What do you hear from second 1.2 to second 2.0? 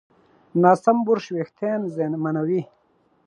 وېښتيان